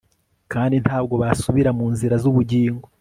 [0.53, 2.85] Kandi ntabwo basubira mu nzira zubugingo